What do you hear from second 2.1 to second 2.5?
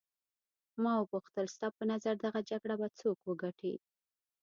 دغه